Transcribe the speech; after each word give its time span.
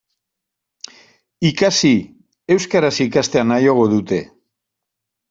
Ikasi, 1.49 1.91
euskaraz 2.55 2.93
ikastea 3.07 3.45
nahiago 3.51 3.85
dute. 3.93 4.21